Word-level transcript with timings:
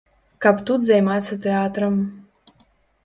Каб 0.45 0.63
тут 0.69 0.87
займацца 0.87 1.37
тэатрам. 1.45 2.01